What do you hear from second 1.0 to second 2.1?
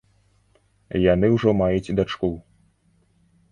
Яны ўжо маюць